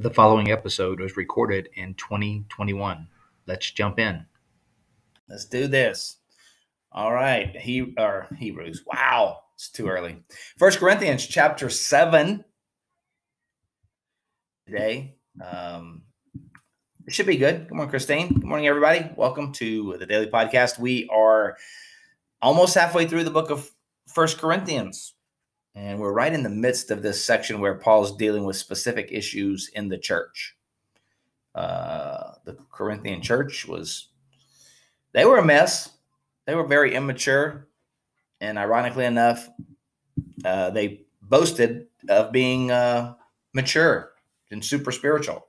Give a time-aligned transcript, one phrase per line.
[0.00, 3.06] The following episode was recorded in 2021.
[3.46, 4.24] Let's jump in.
[5.28, 6.16] Let's do this.
[6.90, 8.84] All right, he or Hebrews.
[8.86, 10.22] Wow, it's too early.
[10.56, 12.46] First Corinthians chapter seven.
[14.66, 16.04] Today, um,
[17.06, 17.68] it should be good.
[17.68, 18.28] Good morning, Christine.
[18.28, 19.06] Good morning, everybody.
[19.16, 20.78] Welcome to the daily podcast.
[20.78, 21.58] We are
[22.40, 23.70] almost halfway through the book of
[24.08, 25.12] First Corinthians.
[25.74, 29.70] And we're right in the midst of this section where Paul's dealing with specific issues
[29.74, 30.56] in the church.
[31.54, 34.08] Uh, the Corinthian church was,
[35.12, 35.90] they were a mess.
[36.46, 37.68] They were very immature.
[38.40, 39.48] And ironically enough,
[40.44, 43.14] uh, they boasted of being uh,
[43.52, 44.12] mature
[44.50, 45.46] and super spiritual.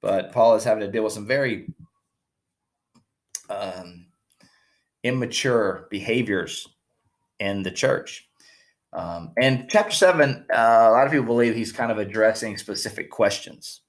[0.00, 1.66] But Paul is having to deal with some very
[3.50, 4.06] um,
[5.02, 6.68] immature behaviors
[7.38, 8.28] in the church.
[8.94, 13.10] Um, and chapter seven, uh, a lot of people believe he's kind of addressing specific
[13.10, 13.80] questions.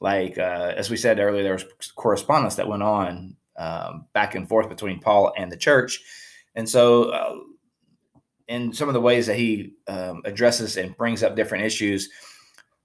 [0.00, 1.64] Like, uh, as we said earlier, there was
[1.96, 6.02] correspondence that went on um, back and forth between Paul and the church.
[6.54, 7.36] And so, uh,
[8.46, 12.10] in some of the ways that he um, addresses and brings up different issues,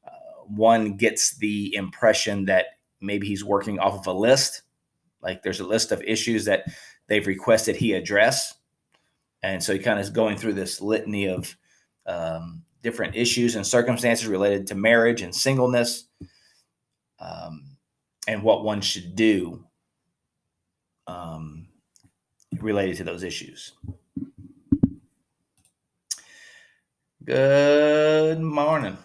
[0.08, 2.68] uh, one gets the impression that
[3.02, 4.62] maybe he's working off of a list.
[5.22, 6.64] Like, there's a list of issues that
[7.08, 8.54] they've requested he address
[9.44, 11.56] and so he kind of is going through this litany of
[12.06, 16.08] um, different issues and circumstances related to marriage and singleness
[17.20, 17.78] um,
[18.28, 19.64] and what one should do
[21.08, 21.68] um,
[22.60, 23.74] related to those issues.
[27.24, 28.98] Good morning.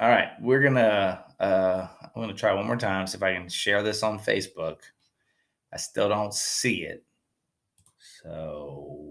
[0.00, 1.24] All right, we're gonna.
[1.38, 4.78] Uh, I'm gonna try one more time see if I can share this on Facebook.
[5.72, 7.04] I still don't see it,
[8.22, 9.07] so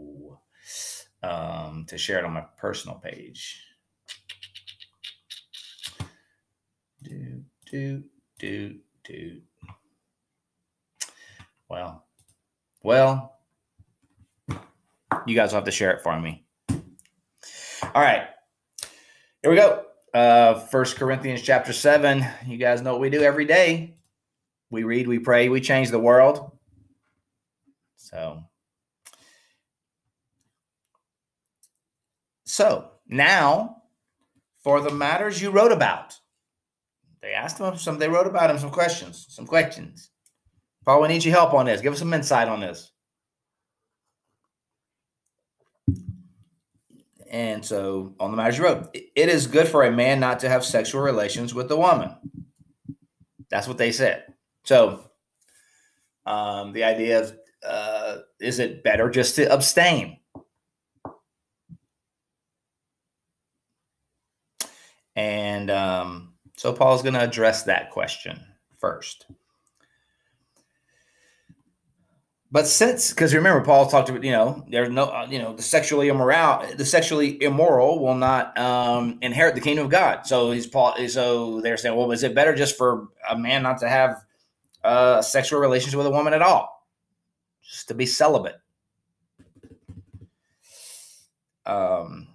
[1.28, 3.64] um, to share it on my personal page.
[7.04, 8.04] Do, do,
[8.40, 9.42] do, do.
[11.70, 12.06] Well,
[12.82, 13.40] well,
[15.26, 16.46] you guys will have to share it for me.
[16.70, 18.28] All right,
[19.42, 19.84] here we go.
[20.14, 22.26] Uh, First Corinthians chapter seven.
[22.46, 23.98] You guys know what we do every day.
[24.70, 26.52] We read, we pray, we change the world.
[27.98, 28.44] So
[32.58, 33.84] So now,
[34.64, 36.16] for the matters you wrote about,
[37.22, 38.00] they asked him some.
[38.00, 39.28] They wrote about him some questions.
[39.30, 40.10] Some questions.
[40.84, 41.82] Paul, we need your help on this.
[41.82, 42.92] Give us some insight on this.
[47.30, 50.50] And so, on the matters you wrote, it is good for a man not to
[50.50, 52.16] have sexual relations with a woman.
[53.52, 54.34] That's what they said.
[54.64, 55.12] So,
[56.26, 60.18] um, the idea of uh, is it better just to abstain?
[65.18, 68.40] And um, so Paul's going to address that question
[68.78, 69.26] first.
[72.52, 75.64] But since, because remember, Paul talked about, you know, there's no, uh, you know, the
[75.64, 80.26] sexually immoral, the sexually immoral will not um, inherit the kingdom of God.
[80.28, 80.96] So he's Paul.
[81.08, 84.24] So they're saying, well, is it better just for a man not to have
[84.84, 86.88] a sexual relations with a woman at all,
[87.68, 88.62] just to be celibate?
[91.66, 92.28] Um,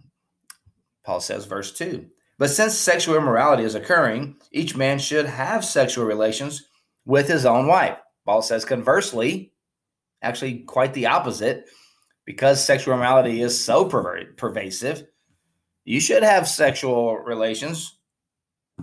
[1.04, 2.10] Paul says, verse two.
[2.42, 6.64] But since sexual immorality is occurring, each man should have sexual relations
[7.04, 7.98] with his own wife.
[8.26, 9.53] Paul says, conversely,
[10.22, 11.66] actually, quite the opposite,
[12.25, 15.06] because sexual immorality is so perver- pervasive,
[15.84, 17.97] you should have sexual relations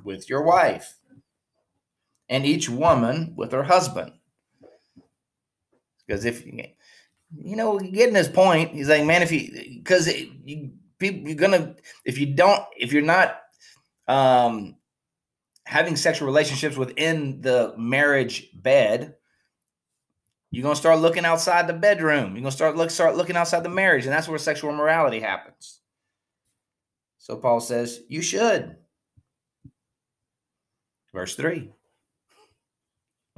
[0.06, 0.96] with your wife
[2.30, 4.14] and each woman with her husband.
[6.08, 10.08] Because if you know, getting his point, he's like, man, if you because
[10.46, 11.76] you you're gonna
[12.06, 13.36] if you don't if you're not
[14.10, 14.76] um,
[15.66, 19.16] having sexual relationships within the marriage bed,
[20.50, 22.34] you're gonna start looking outside the bedroom.
[22.34, 25.80] You're gonna start look start looking outside the marriage, and that's where sexual immorality happens.
[27.20, 28.78] So Paul says you should.
[31.14, 31.70] Verse three.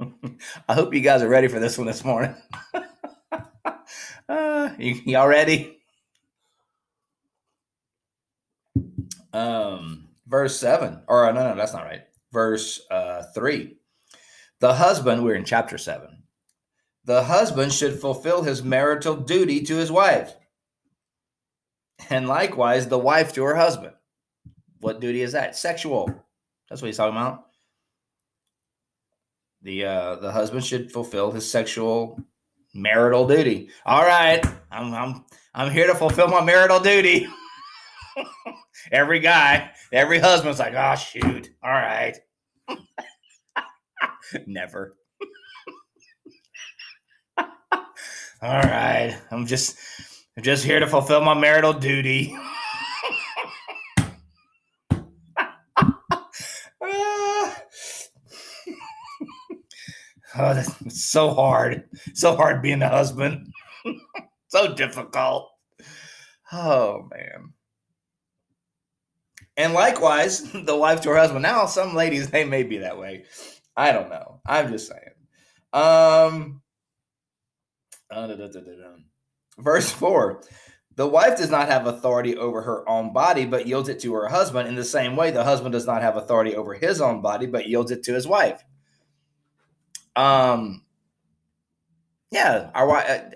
[0.00, 2.34] I hope you guys are ready for this one this morning.
[4.28, 5.82] uh, y'all ready?
[9.34, 12.02] Um verse 7 or no no that's not right
[12.32, 13.76] verse uh 3
[14.62, 16.22] The husband, we're in chapter 7.
[17.04, 20.34] The husband should fulfill his marital duty to his wife.
[22.08, 23.94] And likewise, the wife to her husband.
[24.78, 25.56] What duty is that?
[25.56, 26.14] Sexual.
[26.68, 27.46] That's what he's talking about.
[29.62, 32.20] The uh, the husband should fulfill his sexual
[32.72, 33.70] marital duty.
[33.84, 35.24] All right, I'm I'm
[35.54, 37.26] I'm here to fulfill my marital duty.
[38.92, 42.16] every guy, every husband's like, oh shoot, all right.
[44.46, 44.96] Never.
[47.38, 47.46] all
[48.42, 49.76] right, I'm just
[50.36, 52.34] I'm just here to fulfill my marital duty.
[52.36, 52.62] Ah.
[60.34, 61.84] Oh, that's so hard.
[62.14, 63.52] So hard being a husband.
[64.48, 65.50] so difficult.
[66.50, 67.52] Oh, man.
[69.56, 71.42] And likewise, the wife to her husband.
[71.42, 73.24] Now, some ladies, they may be that way.
[73.76, 74.40] I don't know.
[74.46, 75.00] I'm just saying.
[75.72, 76.62] Um,
[78.10, 78.96] uh, da, da, da,
[79.58, 80.42] verse 4
[80.96, 84.28] The wife does not have authority over her own body, but yields it to her
[84.28, 84.68] husband.
[84.68, 87.68] In the same way, the husband does not have authority over his own body, but
[87.68, 88.62] yields it to his wife.
[90.14, 90.82] Um,
[92.30, 93.30] yeah, our uh,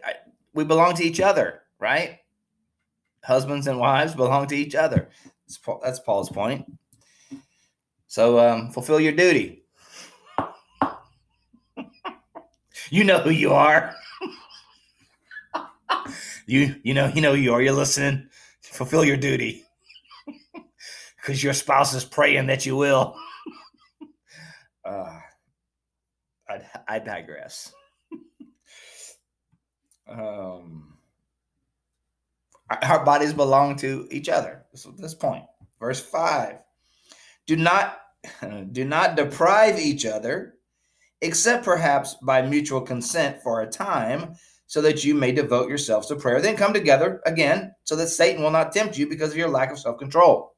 [0.53, 2.19] we belong to each other, right?
[3.25, 5.09] Husbands and wives belong to each other.
[5.47, 6.67] That's, Paul, that's Paul's point.
[8.09, 9.65] So um, fulfill your duty.
[12.91, 13.95] you know who you are.
[16.47, 17.63] you you know you know who you are.
[17.63, 18.29] You're listening.
[18.63, 19.65] Fulfill your duty
[21.17, 23.17] because your spouse is praying that you will.
[24.85, 25.19] Uh,
[26.49, 27.73] I, I digress.
[30.09, 30.97] um,
[32.71, 34.66] our bodies belong to each other.
[34.77, 35.45] So this point,
[35.81, 36.59] verse five:
[37.47, 37.99] Do not
[38.73, 40.55] do not deprive each other,
[41.21, 44.35] except perhaps by mutual consent for a time,
[44.67, 46.41] so that you may devote yourselves to prayer.
[46.41, 49.71] Then come together again, so that Satan will not tempt you because of your lack
[49.71, 50.55] of self control.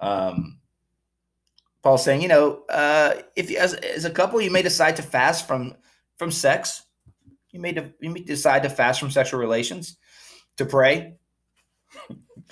[0.00, 0.58] Um,
[1.82, 5.02] Paul's saying, you know, uh, if you, as, as a couple you may decide to
[5.02, 5.74] fast from
[6.16, 6.82] from sex,
[7.50, 9.96] you may de- you may decide to fast from sexual relations,
[10.56, 11.16] to pray.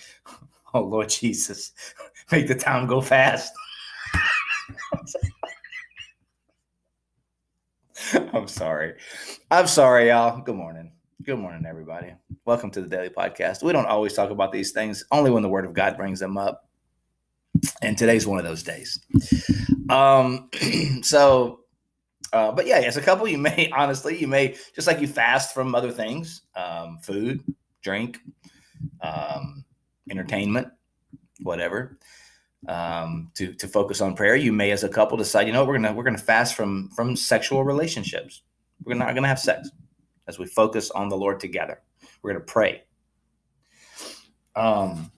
[0.75, 1.73] oh Lord Jesus,
[2.32, 3.52] make the time go fast.
[8.32, 8.94] I'm sorry.
[9.50, 10.41] I'm sorry, y'all.
[10.41, 10.93] Good morning.
[11.23, 12.14] Good morning, everybody.
[12.44, 13.62] Welcome to the Daily Podcast.
[13.62, 16.38] We don't always talk about these things, only when the Word of God brings them
[16.38, 16.70] up
[17.82, 18.99] and today's one of those days.
[19.88, 20.49] Um,
[21.02, 21.61] so,
[22.32, 25.52] uh, but yeah, as a couple, you may honestly, you may just like you fast
[25.55, 27.43] from other things, um, food,
[27.82, 28.19] drink,
[29.02, 29.64] um,
[30.11, 30.69] entertainment,
[31.43, 31.99] whatever,
[32.69, 34.37] um, to to focus on prayer.
[34.37, 37.17] You may, as a couple, decide, you know, we're gonna we're gonna fast from from
[37.17, 38.43] sexual relationships.
[38.85, 39.71] We're not gonna have sex
[40.27, 41.81] as we focus on the Lord together.
[42.23, 42.83] We're gonna pray.
[44.57, 45.11] Um,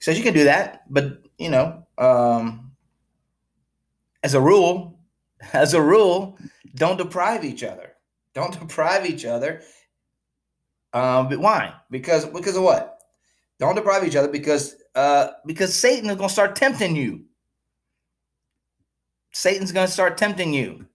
[0.00, 2.72] says you can do that, but you know, um,
[4.22, 4.98] as a rule,
[5.52, 6.38] as a rule,
[6.74, 7.92] don't deprive each other.
[8.34, 9.62] Don't deprive each other.
[10.92, 11.74] Um, but why?
[11.90, 12.89] Because because of what?
[13.60, 17.24] Don't deprive each other because uh, because Satan is going to start tempting you.
[19.32, 20.86] Satan's going to start tempting you.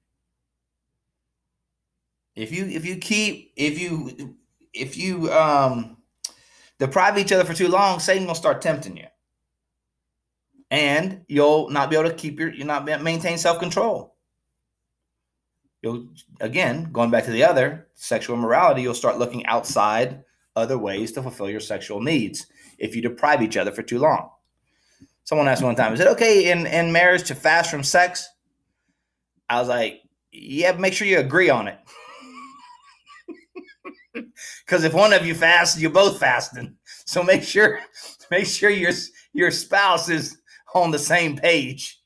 [2.36, 4.36] If you if you keep if you
[4.74, 5.98] if you um
[6.80, 9.06] deprive each other for too long, Satan will start tempting you
[10.72, 14.16] and you'll not be able to keep your you'll not maintain self-control
[15.82, 16.08] you'll
[16.42, 20.24] again going back to the other sexual morality you'll start looking outside
[20.56, 24.30] other ways to fulfill your sexual needs if you deprive each other for too long
[25.24, 28.28] someone asked me one time is it okay in in marriage to fast from sex
[29.50, 30.02] i was like
[30.32, 31.80] yeah make sure you agree on it
[34.66, 37.80] because if one of you fasts you're both fasting so make sure
[38.32, 38.92] make sure your
[39.34, 40.38] your spouse is
[40.76, 42.02] on the same page.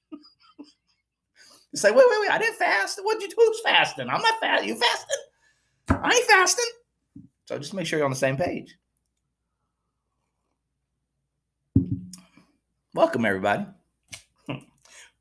[1.71, 2.99] You say, wait, wait, wait, I didn't fast.
[3.03, 3.35] What you do?
[3.37, 4.09] Who's fasting?
[4.09, 4.69] I'm not fasting.
[4.69, 5.17] You fasting?
[5.89, 6.65] I ain't fasting.
[7.45, 8.75] So just make sure you're on the same page.
[12.99, 13.65] Welcome, everybody.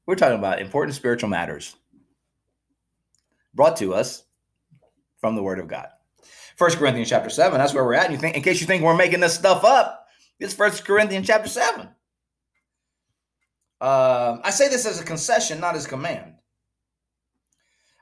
[0.04, 1.76] We're talking about important spiritual matters
[3.54, 4.24] brought to us
[5.20, 5.86] from the Word of God.
[6.56, 8.06] First Corinthians chapter 7, that's where we're at.
[8.06, 10.08] And you think, in case you think we're making this stuff up,
[10.40, 11.82] it's First Corinthians chapter 7.
[11.82, 11.90] Um,
[14.42, 16.34] I say this as a concession, not as command.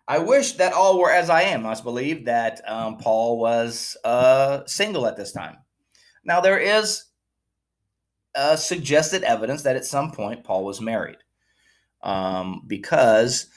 [0.08, 1.66] I wish that all were as I am.
[1.66, 5.58] I must believe that um, Paul was uh, single at this time.
[6.24, 7.04] Now, there is
[8.36, 11.18] uh, suggested evidence that at some point Paul was married
[12.02, 13.48] um, because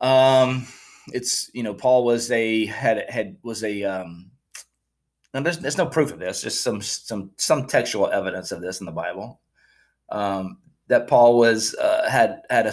[0.00, 0.66] Um,
[1.12, 4.30] it's you know Paul was a had had was a um,
[5.32, 8.86] there's, there's no proof of this, just some some some textual evidence of this in
[8.86, 9.40] the Bible.
[10.10, 10.58] Um,
[10.88, 12.72] that Paul was uh, had had a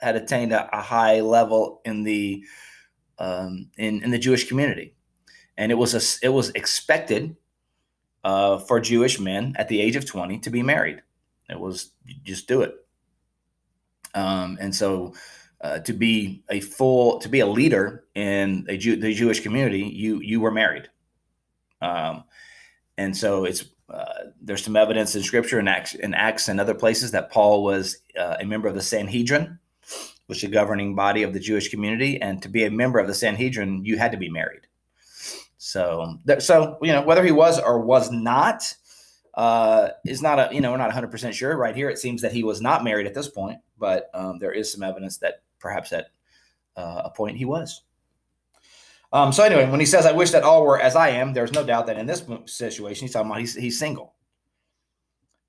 [0.00, 2.44] had attained a, a high level in the
[3.18, 4.94] um, in in the Jewish community,
[5.56, 7.36] and it was a it was expected
[8.24, 11.02] uh, for Jewish men at the age of twenty to be married.
[11.48, 11.90] It was
[12.24, 12.74] just do it,
[14.14, 15.14] um, and so
[15.60, 19.82] uh, to be a full to be a leader in a Jew, the Jewish community,
[19.82, 20.88] you you were married,
[21.80, 22.24] um,
[22.96, 27.10] and so it's uh, there's some evidence in Scripture and Acts, Acts and other places
[27.10, 29.58] that Paul was uh, a member of the Sanhedrin,
[30.26, 33.06] which is the governing body of the Jewish community, and to be a member of
[33.06, 34.63] the Sanhedrin, you had to be married.
[35.64, 38.62] So, so you know whether he was or was not
[39.32, 41.56] uh, is not a you know we're not 100 percent sure.
[41.56, 44.52] Right here, it seems that he was not married at this point, but um, there
[44.52, 46.08] is some evidence that perhaps at
[46.76, 47.80] uh, a point he was.
[49.10, 51.54] Um, so anyway, when he says, "I wish that all were as I am," there's
[51.54, 54.12] no doubt that in this situation, he's talking about he's, he's single.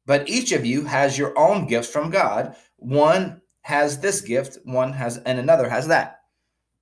[0.05, 2.55] But each of you has your own gifts from God.
[2.77, 6.21] One has this gift, one has, and another has that.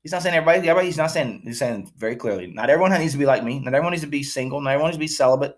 [0.04, 0.60] He's not saying everybody.
[0.68, 0.88] Everybody.
[0.88, 1.42] He's not saying.
[1.46, 2.48] He's saying very clearly.
[2.48, 3.60] Not everyone needs to be like me.
[3.60, 4.62] Not everyone needs to be single.
[4.62, 5.58] Not everyone needs to be celibate.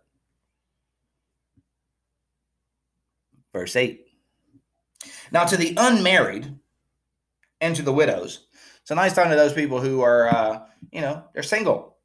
[3.52, 4.06] Verse eight.
[5.32, 6.56] Now to the unmarried
[7.60, 8.48] and to the widows.
[8.84, 10.60] So now he's talking to those people who are, uh,
[10.92, 11.98] you know, they're single,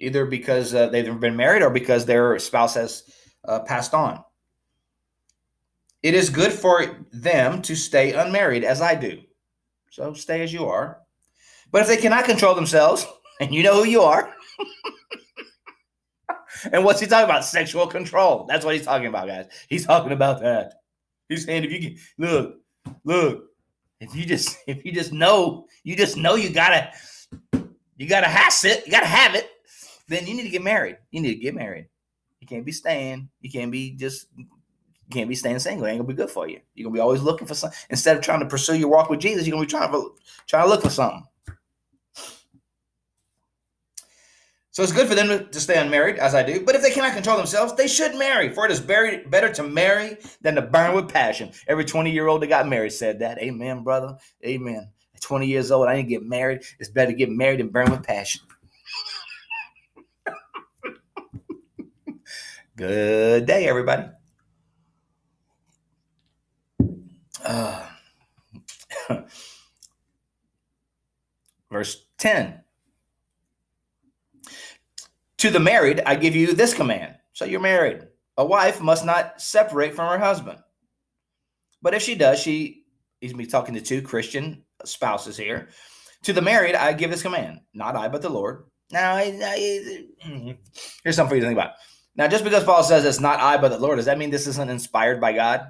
[0.00, 3.04] either because uh, they've been married or because their spouse has
[3.44, 4.24] uh, passed on.
[6.02, 9.22] It is good for them to stay unmarried, as I do.
[9.96, 10.98] So stay as you are.
[11.72, 13.06] But if they cannot control themselves,
[13.40, 14.30] and you know who you are,
[16.70, 17.46] and what's he talking about?
[17.46, 18.44] Sexual control.
[18.46, 19.46] That's what he's talking about, guys.
[19.70, 20.74] He's talking about that.
[21.30, 22.56] He's saying if you can look,
[23.04, 23.44] look,
[23.98, 26.92] if you just if you just know, you just know you gotta
[27.96, 29.48] you gotta have it, you gotta have it,
[30.08, 30.98] then you need to get married.
[31.10, 31.88] You need to get married.
[32.40, 33.30] You can't be staying.
[33.40, 34.26] You can't be just
[35.08, 35.86] you can't be staying single.
[35.86, 36.60] It ain't gonna be good for you.
[36.74, 37.78] You're gonna be always looking for something.
[37.90, 40.14] Instead of trying to pursue your walk with Jesus, you're gonna be trying to
[40.46, 41.24] trying to look for something.
[44.72, 46.62] So it's good for them to stay unmarried, as I do.
[46.62, 48.52] But if they cannot control themselves, they should marry.
[48.52, 51.52] For it is better to marry than to burn with passion.
[51.66, 53.38] Every 20 year old that got married said that.
[53.38, 54.18] Amen, brother.
[54.44, 54.90] Amen.
[55.14, 56.62] At 20 years old, I didn't get married.
[56.78, 58.42] It's better to get married than burn with passion.
[62.76, 64.08] good day, everybody.
[67.46, 67.86] Uh,
[71.70, 72.62] verse 10
[75.38, 77.16] to the married, I give you this command.
[77.32, 78.06] So you're married.
[78.38, 80.58] A wife must not separate from her husband.
[81.82, 82.84] But if she does, she,
[83.20, 85.68] he's me talking to two Christian spouses here.
[86.24, 88.64] To the married, I give this command, not I, but the Lord.
[88.90, 91.72] Now, here's something for you to think about.
[92.16, 94.46] Now, just because Paul says it's not I, but the Lord, does that mean this
[94.46, 95.66] isn't inspired by God?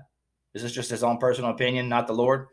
[0.56, 2.46] Is this just his own personal opinion, not the Lord?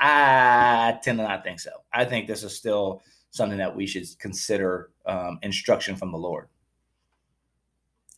[0.00, 1.70] I tend to not think so.
[1.92, 6.48] I think this is still something that we should consider um, instruction from the Lord.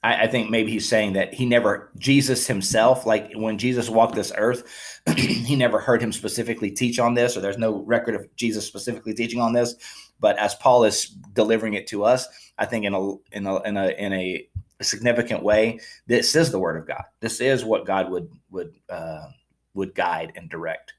[0.04, 4.14] I, I, think maybe he's saying that he never, Jesus himself, like when Jesus walked
[4.14, 4.62] this earth,
[5.16, 9.14] he never heard him specifically teach on this, or there's no record of Jesus specifically
[9.14, 9.74] teaching on this.
[10.20, 13.76] But as Paul is delivering it to us, I think in a in a in
[13.76, 14.48] a in a
[14.84, 17.02] significant way, this is the word of God.
[17.20, 19.28] This is what God would would uh,
[19.74, 20.94] would guide and direct.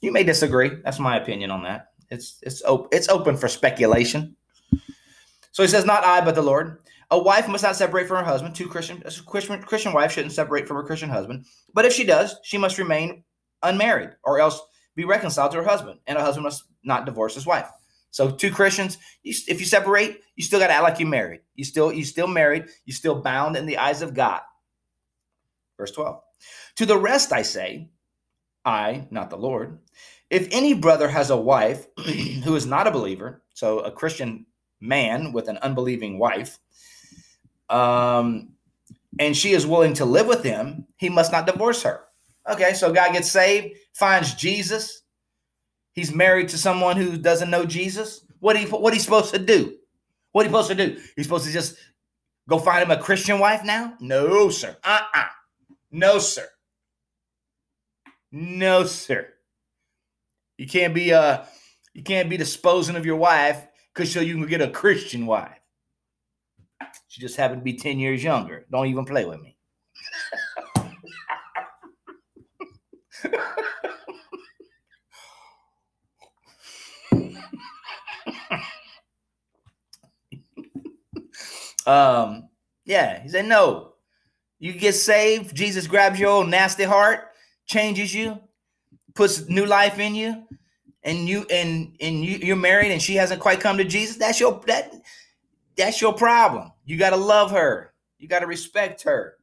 [0.00, 0.70] You may disagree.
[0.84, 1.88] That's my opinion on that.
[2.10, 4.36] It's it's op- it's open for speculation.
[5.52, 6.78] So he says, "Not I, but the Lord."
[7.12, 8.54] A wife must not separate from her husband.
[8.54, 11.44] Two Christian a Christian Christian wife shouldn't separate from her Christian husband.
[11.74, 13.24] But if she does, she must remain
[13.62, 14.60] unmarried, or else
[14.94, 17.68] be reconciled to her husband, and a husband must not divorce his wife.
[18.10, 21.40] So two Christians, you, if you separate, you still got to act like you're married.
[21.54, 22.66] You still you still married.
[22.84, 24.40] You still bound in the eyes of God.
[25.78, 26.22] Verse twelve.
[26.76, 27.90] To the rest I say,
[28.64, 29.78] I, not the Lord,
[30.30, 31.86] if any brother has a wife
[32.44, 34.46] who is not a believer, so a Christian
[34.80, 36.58] man with an unbelieving wife,
[37.68, 38.50] um,
[39.18, 42.04] and she is willing to live with him, he must not divorce her.
[42.48, 44.99] Okay, so guy gets saved, finds Jesus.
[45.92, 48.24] He's married to someone who doesn't know Jesus.
[48.38, 49.76] What he what he supposed to do?
[50.32, 51.00] What he supposed to do?
[51.16, 51.76] He's supposed to just
[52.48, 53.94] go find him a Christian wife now?
[54.00, 54.76] No, sir.
[54.84, 55.24] Uh-uh.
[55.90, 56.46] No, sir.
[58.32, 59.28] No, sir.
[60.56, 61.44] You can't be uh
[61.94, 65.58] you can't be disposing of your wife because so you can get a Christian wife.
[67.08, 68.66] She just happened to be 10 years younger.
[68.70, 69.56] Don't even play with me.
[81.86, 82.48] Um,
[82.84, 83.94] yeah, he said, no.
[84.58, 87.30] You get saved, Jesus grabs your old nasty heart,
[87.66, 88.38] changes you,
[89.14, 90.46] puts new life in you,
[91.02, 94.16] and you and and you, you're married and she hasn't quite come to Jesus.
[94.16, 94.92] That's your that
[95.76, 96.72] that's your problem.
[96.84, 97.94] You got to love her.
[98.18, 99.36] You got to respect her.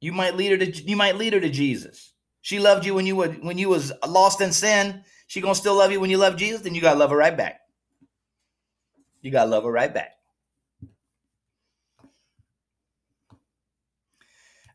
[0.00, 2.12] You might lead her to you might lead her to Jesus.
[2.40, 5.04] She loved you when you were when you was lost in sin.
[5.26, 6.62] She gonna still love you when you love Jesus.
[6.62, 7.60] Then you gotta love her right back.
[9.22, 10.12] You gotta love her right back.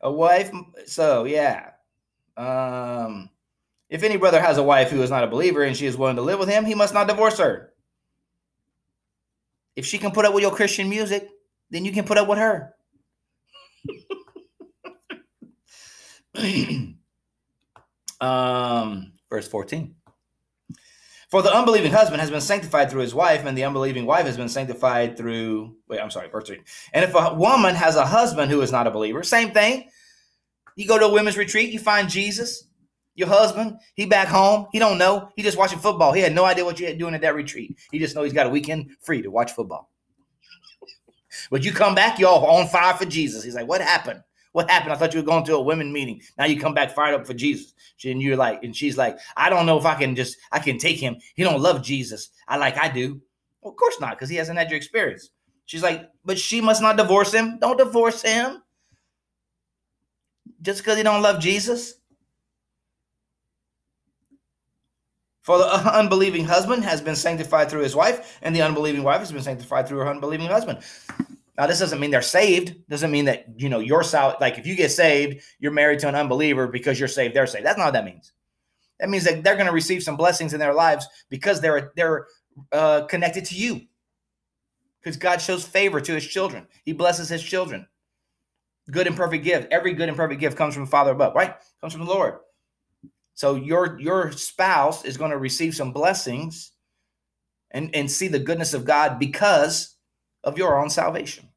[0.02, 0.52] A wife.
[0.86, 1.72] So yeah.
[2.36, 3.30] Um,
[3.90, 6.18] if any brother has a wife who is not a believer and she is willing
[6.18, 7.74] to live with him, he must not divorce her.
[9.76, 11.30] If she can put up with your Christian music,
[11.70, 12.74] then you can put up with her.
[18.22, 19.97] um, verse 14.
[21.30, 24.38] For the unbelieving husband has been sanctified through his wife, and the unbelieving wife has
[24.38, 25.76] been sanctified through.
[25.90, 26.62] Wait, I'm sorry, verse 3.
[26.94, 29.90] And if a woman has a husband who is not a believer, same thing.
[30.78, 32.68] You go to a women's retreat, you find Jesus,
[33.16, 34.68] your husband, he back home.
[34.72, 35.30] He don't know.
[35.36, 36.14] He just watching football.
[36.14, 37.76] He had no idea what you're doing at that retreat.
[37.92, 39.90] He just know he's got a weekend free to watch football.
[41.50, 43.44] but you come back, you're all on fire for Jesus.
[43.44, 44.22] He's like, what happened?
[44.54, 44.94] What happened?
[44.94, 46.22] I thought you were going to a women meeting.
[46.38, 47.74] Now you come back fired up for Jesus.
[48.06, 50.78] And you're like, and she's like, I don't know if I can just, I can
[50.78, 51.18] take him.
[51.36, 52.30] He don't love Jesus.
[52.48, 53.22] I like I do.
[53.62, 55.30] Well, of course not, because he hasn't had your experience.
[55.66, 57.60] She's like, but she must not divorce him.
[57.60, 58.64] Don't divorce him.
[60.62, 61.96] Just because he don't love Jesus.
[65.42, 69.32] For the unbelieving husband has been sanctified through his wife, and the unbelieving wife has
[69.32, 70.80] been sanctified through her unbelieving husband.
[71.58, 72.76] Now, this doesn't mean they're saved.
[72.88, 76.08] Doesn't mean that you know you're sal- like if you get saved, you're married to
[76.08, 77.36] an unbeliever because you're saved.
[77.36, 77.66] They're saved.
[77.66, 78.32] That's not what that means.
[79.00, 82.28] That means that they're going to receive some blessings in their lives because they're they're
[82.72, 83.82] uh, connected to you.
[85.00, 86.68] Because God shows favor to His children.
[86.86, 87.88] He blesses His children.
[88.92, 89.68] Good and perfect gift.
[89.72, 91.34] Every good and perfect gift comes from the Father above.
[91.34, 91.56] Right?
[91.82, 92.36] Comes from the Lord.
[93.34, 96.72] So your your spouse is going to receive some blessings
[97.72, 99.97] and and see the goodness of God because
[100.44, 101.50] of your own salvation.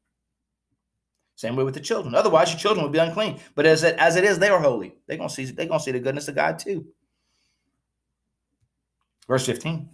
[1.35, 2.13] Same way with the children.
[2.13, 3.39] Otherwise, your children would be unclean.
[3.55, 4.95] But as it, as it is, they are holy.
[5.07, 6.85] They're gonna see they're gonna see the goodness of God too.
[9.27, 9.89] Verse 15.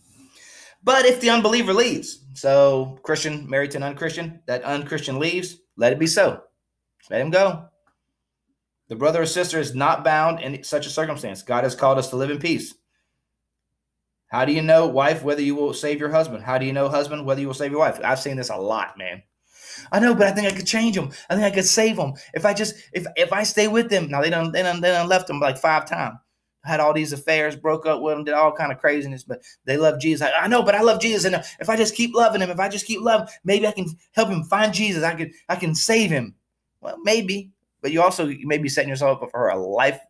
[0.83, 5.93] But if the unbeliever leaves, so Christian married to an unchristian, that unchristian leaves, let
[5.93, 6.43] it be so.
[7.09, 7.65] Let him go.
[8.89, 11.43] The brother or sister is not bound in such a circumstance.
[11.43, 12.73] God has called us to live in peace.
[14.27, 16.43] How do you know, wife, whether you will save your husband?
[16.43, 17.99] How do you know, husband, whether you will save your wife?
[18.03, 19.23] I've seen this a lot, man.
[19.91, 21.11] I know, but I think I could change them.
[21.29, 24.09] I think I could save them if I just if if I stay with them.
[24.09, 26.17] Now they done they done, they done left them like five times.
[26.63, 29.77] Had all these affairs, broke up with them, did all kind of craziness, but they
[29.77, 30.27] love Jesus.
[30.27, 32.59] I, I know, but I love Jesus, and if I just keep loving him, if
[32.59, 35.03] I just keep loving, maybe I can help him find Jesus.
[35.03, 36.35] I can I can save him.
[36.81, 40.01] Well, maybe, but you also you may be setting yourself up for a life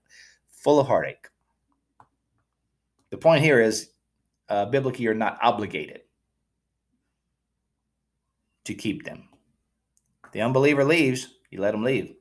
[0.49, 1.27] full of heartache.
[3.09, 3.89] The point here is
[4.49, 6.01] uh, biblically, you're not obligated
[8.65, 9.29] to keep them.
[10.31, 12.13] The unbeliever leaves, you let them leave.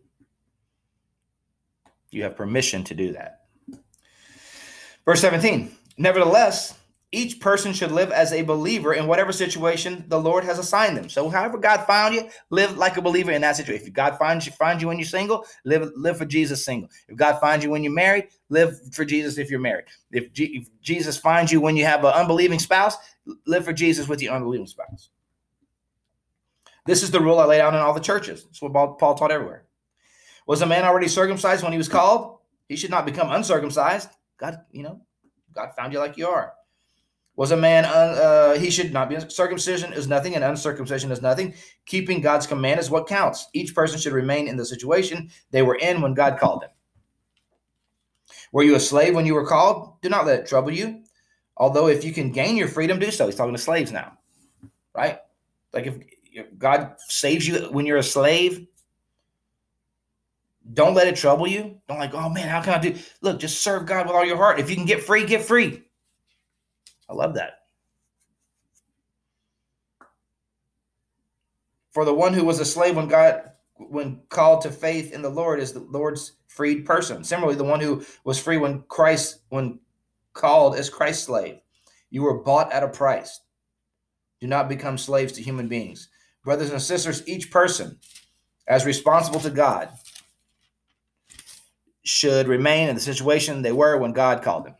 [2.11, 3.41] You have permission to do that.
[5.05, 6.75] Verse 17 Nevertheless,
[7.13, 11.09] each person should live as a believer in whatever situation the Lord has assigned them.
[11.09, 13.87] So, however God found you, live like a believer in that situation.
[13.87, 16.91] If God finds you, finds you when you're single, live live for Jesus single.
[17.09, 19.85] If God finds you when you're married, live for Jesus if you're married.
[20.11, 22.97] If, G- if Jesus finds you when you have an unbelieving spouse,
[23.47, 25.11] live for Jesus with your unbelieving spouse.
[26.87, 28.47] This is the rule I laid out in all the churches.
[28.51, 29.65] It's what Paul taught everywhere.
[30.47, 32.39] Was a man already circumcised when he was called?
[32.69, 34.09] He should not become uncircumcised.
[34.39, 35.01] God, you know,
[35.53, 36.53] God found you like you are.
[37.37, 39.19] Was a man, uh, he should not be.
[39.29, 41.55] Circumcision is nothing, and uncircumcision is nothing.
[41.85, 43.49] Keeping God's command is what counts.
[43.53, 46.71] Each person should remain in the situation they were in when God called them.
[48.53, 50.01] Were you a slave when you were called?
[50.01, 51.03] Do not let it trouble you.
[51.59, 53.27] Although, if you can gain your freedom, do so.
[53.27, 54.17] He's talking to slaves now,
[54.95, 55.19] right?
[55.75, 55.97] Like if,
[56.33, 58.67] if God saves you when you're a slave,
[60.73, 61.79] don't let it trouble you.
[61.87, 62.97] Don't like, oh man, how can I do?
[63.21, 64.59] Look, just serve God with all your heart.
[64.59, 65.83] If you can get free, get free.
[67.09, 67.61] I love that.
[71.91, 75.31] For the one who was a slave when God when called to faith in the
[75.31, 77.25] Lord is the Lord's freed person.
[77.25, 79.79] Similarly, the one who was free when Christ when
[80.33, 81.59] called as Christ's slave.
[82.11, 83.41] You were bought at a price.
[84.41, 86.09] Do not become slaves to human beings.
[86.45, 87.99] Brothers and sisters, each person
[88.69, 89.91] as responsible to God
[92.05, 94.75] should remain in the situation they were when God called them.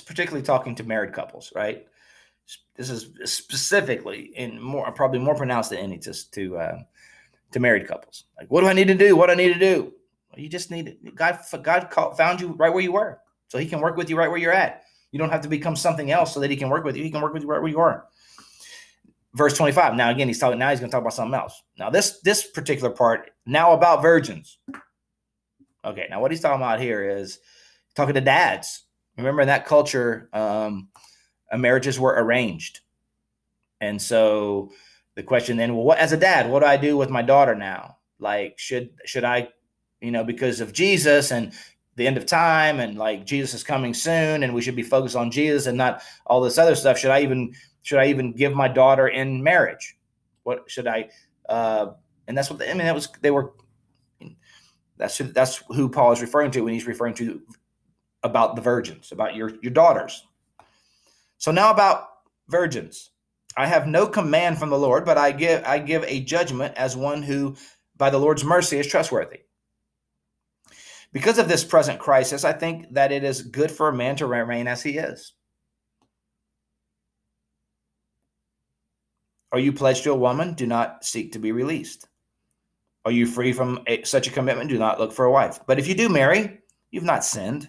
[0.00, 1.86] Particularly talking to married couples, right?
[2.76, 6.78] This is specifically and more probably more pronounced than any to to uh,
[7.52, 8.24] to married couples.
[8.38, 9.16] Like, what do I need to do?
[9.16, 9.92] What do I need to do?
[10.30, 11.38] Well, you just need God.
[11.62, 14.38] God found you right where you were, so He can work with you right where
[14.38, 14.82] you're at.
[15.12, 17.04] You don't have to become something else so that He can work with you.
[17.04, 18.06] He can work with you right where you are.
[19.34, 19.94] Verse 25.
[19.94, 20.58] Now again, he's talking.
[20.58, 21.60] Now he's going to talk about something else.
[21.78, 24.58] Now this this particular part now about virgins.
[25.84, 26.06] Okay.
[26.08, 27.40] Now what he's talking about here is
[27.96, 28.83] talking to dads.
[29.16, 30.88] Remember in that culture, um,
[31.56, 32.80] marriages were arranged,
[33.80, 34.72] and so
[35.14, 37.54] the question then, well, what as a dad, what do I do with my daughter
[37.54, 37.98] now?
[38.18, 39.48] Like, should should I,
[40.00, 41.52] you know, because of Jesus and
[41.96, 45.16] the end of time and like Jesus is coming soon and we should be focused
[45.16, 46.98] on Jesus and not all this other stuff.
[46.98, 49.96] Should I even should I even give my daughter in marriage?
[50.42, 51.10] What should I
[51.48, 51.92] uh
[52.26, 53.52] and that's what the, I mean that was they were
[54.96, 57.40] that's that's who Paul is referring to when he's referring to
[58.24, 60.26] about the virgins, about your your daughters.
[61.38, 62.08] So now about
[62.48, 63.10] virgins.
[63.56, 66.96] I have no command from the Lord, but I give I give a judgment as
[66.96, 67.56] one who
[67.96, 69.40] by the Lord's mercy is trustworthy.
[71.12, 74.26] Because of this present crisis, I think that it is good for a man to
[74.26, 75.32] remain as he is.
[79.52, 80.54] Are you pledged to a woman?
[80.54, 82.08] Do not seek to be released.
[83.04, 84.70] Are you free from a, such a commitment?
[84.70, 85.60] Do not look for a wife.
[85.64, 86.58] But if you do marry,
[86.90, 87.68] you've not sinned.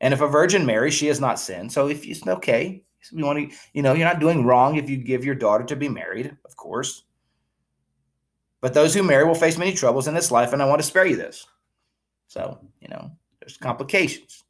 [0.00, 1.72] And if a virgin marries, she has not sinned.
[1.72, 4.96] So if it's okay, you want to, you know, you're not doing wrong if you
[4.96, 7.04] give your daughter to be married, of course.
[8.60, 10.86] But those who marry will face many troubles in this life, and I want to
[10.86, 11.46] spare you this.
[12.26, 14.44] So, you know, there's complications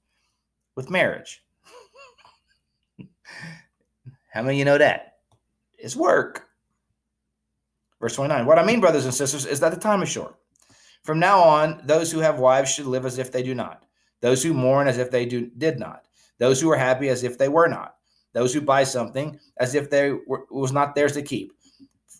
[0.74, 1.44] with marriage.
[4.32, 5.18] How many of you know that?
[5.78, 6.48] It's work.
[8.00, 8.46] Verse 29.
[8.46, 10.37] What I mean, brothers and sisters, is that the time is short.
[11.02, 13.86] From now on, those who have wives should live as if they do not.
[14.20, 16.07] Those who mourn as if they do, did not.
[16.38, 17.96] Those who are happy as if they were not.
[18.33, 21.52] Those who buy something as if they were, was not theirs to keep.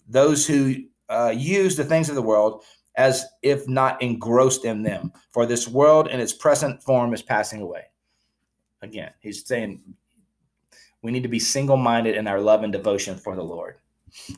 [0.09, 0.76] Those who
[1.09, 2.64] uh, use the things of the world
[2.96, 5.12] as if not engrossed in them.
[5.30, 7.85] For this world in its present form is passing away.
[8.82, 9.82] Again, he's saying
[11.02, 13.76] we need to be single minded in our love and devotion for the Lord.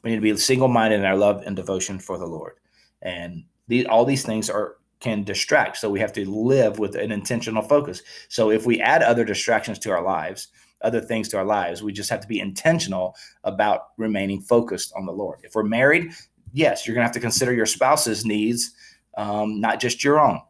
[0.03, 2.55] We need to be single minded in our love and devotion for the Lord.
[3.03, 3.45] And
[3.89, 5.77] all these things are can distract.
[5.77, 8.03] So we have to live with an intentional focus.
[8.29, 10.49] So if we add other distractions to our lives,
[10.83, 15.07] other things to our lives, we just have to be intentional about remaining focused on
[15.07, 15.41] the Lord.
[15.43, 16.13] If we're married,
[16.53, 18.73] yes, you're going to have to consider your spouse's needs,
[19.17, 20.41] um, not just your own.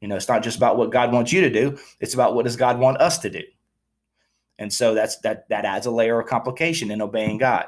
[0.00, 2.44] You know, it's not just about what God wants you to do; it's about what
[2.44, 3.40] does God want us to do.
[4.58, 7.66] And so that's that that adds a layer of complication in obeying God.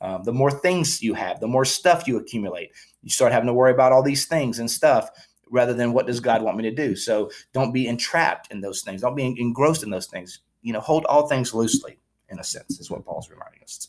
[0.00, 2.70] Um, the more things you have, the more stuff you accumulate.
[3.02, 5.08] You start having to worry about all these things and stuff
[5.50, 6.96] rather than what does God want me to do.
[6.96, 9.00] So don't be entrapped in those things.
[9.02, 10.40] Don't be engrossed in those things.
[10.62, 13.88] You know, hold all things loosely, in a sense, is what Paul's reminding us.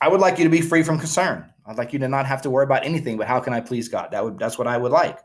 [0.00, 1.48] I would like you to be free from concern.
[1.64, 3.88] I'd like you to not have to worry about anything but how can I please
[3.88, 4.10] God?
[4.10, 5.18] That would that's what I would like.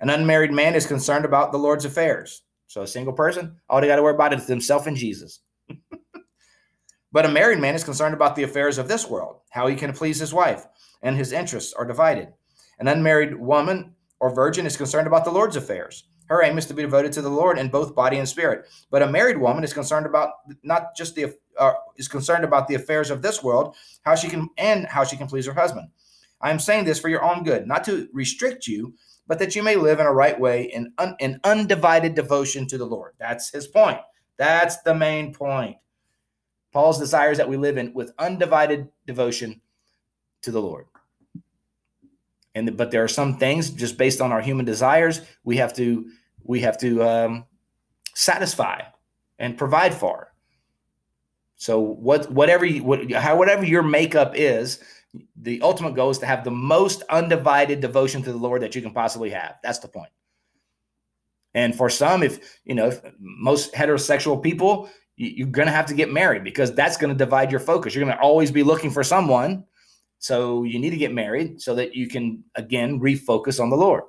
[0.00, 2.42] An unmarried man is concerned about the Lord's affairs.
[2.66, 5.40] So a single person, all they got to worry about is themselves and Jesus.
[7.12, 9.92] but a married man is concerned about the affairs of this world, how he can
[9.92, 10.66] please his wife,
[11.02, 12.28] and his interests are divided.
[12.78, 16.04] An unmarried woman or virgin is concerned about the Lord's affairs.
[16.26, 18.66] Her aim is to be devoted to the Lord in both body and spirit.
[18.90, 20.30] But a married woman is concerned about
[20.62, 24.48] not just the uh, is concerned about the affairs of this world, how she can
[24.56, 25.88] and how she can please her husband.
[26.40, 28.94] I am saying this for your own good, not to restrict you,
[29.26, 32.78] but that you may live in a right way in, un, in undivided devotion to
[32.78, 33.12] the Lord.
[33.18, 34.00] That's his point.
[34.38, 35.76] That's the main point.
[36.72, 39.60] Paul's desires that we live in with undivided devotion
[40.40, 40.86] to the Lord.
[42.54, 46.10] And but there are some things just based on our human desires we have to
[46.44, 47.44] we have to um,
[48.14, 48.80] satisfy
[49.38, 50.32] and provide for.
[51.56, 54.80] So what whatever you, what how whatever your makeup is,
[55.36, 58.82] the ultimate goal is to have the most undivided devotion to the Lord that you
[58.82, 59.56] can possibly have.
[59.62, 60.10] That's the point.
[61.54, 65.94] And for some, if you know, if most heterosexual people, you're going to have to
[65.94, 67.94] get married because that's going to divide your focus.
[67.94, 69.64] You're going to always be looking for someone.
[70.22, 74.04] So you need to get married so that you can again refocus on the Lord.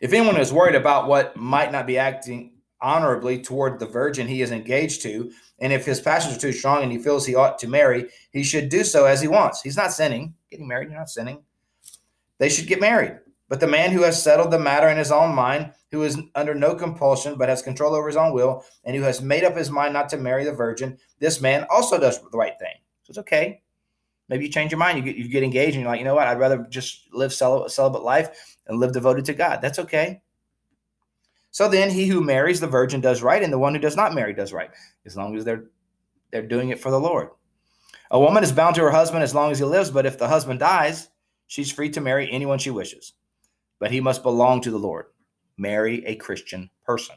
[0.00, 4.42] If anyone is worried about what might not be acting honorably toward the virgin he
[4.42, 5.32] is engaged to.
[5.58, 8.44] And if his passions are too strong and he feels he ought to marry, he
[8.44, 9.60] should do so as he wants.
[9.60, 10.34] He's not sinning.
[10.50, 11.42] Getting married, you're not sinning.
[12.38, 13.18] They should get married.
[13.48, 16.54] But the man who has settled the matter in his own mind, who is under
[16.54, 19.70] no compulsion but has control over his own will, and who has made up his
[19.70, 22.74] mind not to marry the virgin, this man also does the right thing.
[23.02, 23.62] So it's okay.
[24.28, 24.98] Maybe you change your mind.
[24.98, 26.26] You get, you get engaged and you're like, you know what?
[26.26, 29.60] I'd rather just live celibate life and live devoted to God.
[29.62, 30.20] That's okay.
[31.50, 34.14] So then he who marries the virgin does right, and the one who does not
[34.14, 34.70] marry does right,
[35.06, 35.64] as long as they're
[36.30, 37.30] they're doing it for the Lord.
[38.10, 40.28] A woman is bound to her husband as long as he lives, but if the
[40.28, 41.08] husband dies,
[41.46, 43.14] she's free to marry anyone she wishes.
[43.78, 45.06] But he must belong to the Lord.
[45.56, 47.16] Marry a Christian person.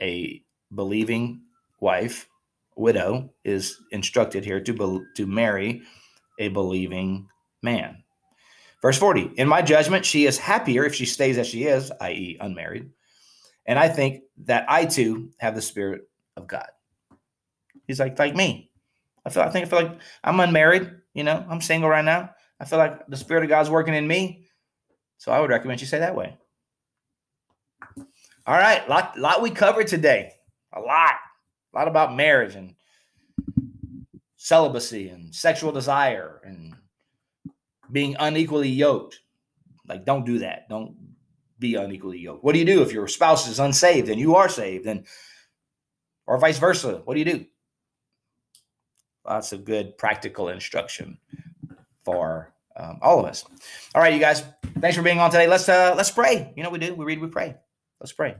[0.00, 0.42] A
[0.74, 1.42] believing
[1.80, 2.28] wife,
[2.76, 5.82] widow, is instructed here to, be, to marry
[6.38, 7.28] a believing
[7.62, 8.02] man.
[8.80, 12.36] Verse 40 In my judgment, she is happier if she stays as she is, i.e.,
[12.40, 12.90] unmarried.
[13.66, 16.02] And I think that I too have the Spirit
[16.36, 16.66] of God.
[17.86, 18.70] He's like, like me.
[19.24, 22.30] I feel I think I feel like I'm unmarried, you know, I'm single right now.
[22.58, 24.46] I feel like the Spirit of God's working in me.
[25.18, 26.36] So I would recommend you say that way.
[28.44, 30.32] All right, lot lot we covered today.
[30.74, 31.14] A lot.
[31.72, 32.74] A lot about marriage and
[34.36, 36.74] celibacy and sexual desire and
[37.90, 39.20] being unequally yoked.
[39.86, 40.68] Like, don't do that.
[40.68, 40.96] Don't
[41.58, 42.44] be unequally yoked.
[42.44, 45.06] What do you do if your spouse is unsaved and you are saved, and
[46.26, 47.02] or vice versa?
[47.04, 47.46] What do you do?
[49.24, 51.18] Lots of good practical instruction
[52.04, 53.44] for um, all of us.
[53.94, 54.42] All right, you guys.
[54.80, 55.46] Thanks for being on today.
[55.46, 56.52] Let's uh let's pray.
[56.56, 56.94] You know we do.
[56.94, 57.20] We read.
[57.20, 57.54] We pray.
[58.00, 58.34] Let's pray.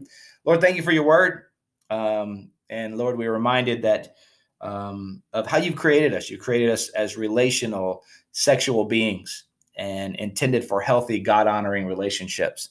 [0.45, 1.45] Lord, thank you for your word.
[1.91, 4.17] Um, and Lord, we're reminded that
[4.61, 6.31] um, of how you've created us.
[6.31, 9.45] You created us as relational, sexual beings
[9.77, 12.71] and intended for healthy, God honoring relationships.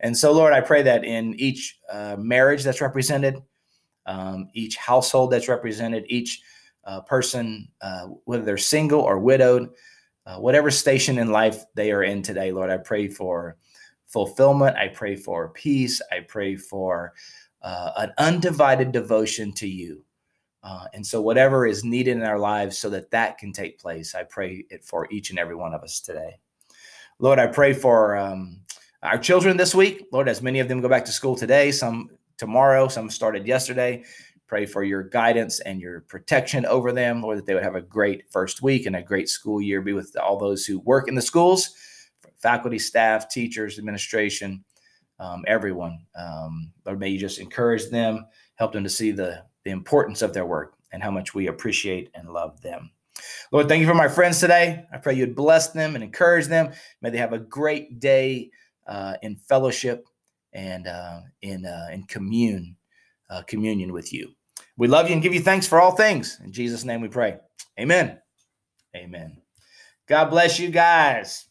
[0.00, 3.36] And so, Lord, I pray that in each uh, marriage that's represented,
[4.06, 6.40] um, each household that's represented, each
[6.84, 9.70] uh, person, uh, whether they're single or widowed,
[10.26, 13.56] uh, whatever station in life they are in today, Lord, I pray for
[14.06, 14.76] fulfillment.
[14.76, 16.00] I pray for peace.
[16.10, 17.12] I pray for
[17.62, 20.04] uh, an undivided devotion to you.
[20.62, 24.14] Uh, and so, whatever is needed in our lives so that that can take place,
[24.14, 26.38] I pray it for each and every one of us today.
[27.18, 28.60] Lord, I pray for um,
[29.02, 30.06] our children this week.
[30.12, 34.04] Lord, as many of them go back to school today, some tomorrow, some started yesterday.
[34.46, 37.82] Pray for your guidance and your protection over them, Lord, that they would have a
[37.82, 39.80] great first week and a great school year.
[39.80, 41.70] Be with all those who work in the schools,
[42.36, 44.64] faculty, staff, teachers, administration,
[45.20, 46.06] um, everyone.
[46.16, 50.32] Um, Lord, may you just encourage them, help them to see the the importance of
[50.32, 52.90] their work and how much we appreciate and love them.
[53.52, 54.86] Lord, thank you for my friends today.
[54.92, 56.72] I pray you'd bless them and encourage them.
[57.02, 58.50] May they have a great day
[58.86, 60.06] uh, in fellowship
[60.54, 62.76] and uh, in uh, in commune
[63.28, 64.32] uh, communion with you.
[64.76, 66.40] We love you and give you thanks for all things.
[66.42, 67.36] In Jesus' name we pray.
[67.78, 68.18] Amen.
[68.96, 69.42] Amen.
[70.08, 71.46] God bless you guys.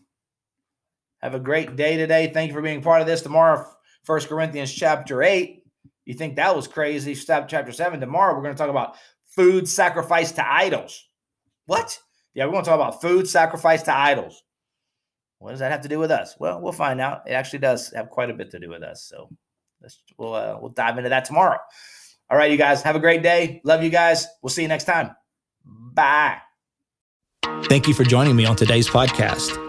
[1.22, 2.32] Have a great day today.
[2.34, 3.22] Thank you for being part of this.
[3.22, 3.66] Tomorrow,
[4.04, 5.64] First Corinthians chapter 8.
[6.06, 7.14] You think that was crazy?
[7.14, 8.00] Step chapter seven.
[8.00, 8.96] Tomorrow we're going to talk about
[9.28, 11.08] food sacrificed to idols.
[11.68, 12.00] What?
[12.34, 14.44] Yeah, we're going to talk about food sacrificed to idols.
[15.38, 16.36] What does that have to do with us?
[16.40, 17.22] Well, we'll find out.
[17.28, 19.04] It actually does have quite a bit to do with us.
[19.04, 19.30] So
[19.82, 21.60] let's we'll uh, we'll dive into that tomorrow.
[22.30, 23.62] All right, you guys have a great day.
[23.64, 24.28] Love you guys.
[24.42, 25.16] We'll see you next time.
[25.64, 26.38] Bye.
[27.66, 29.69] Thank you for joining me on today's podcast.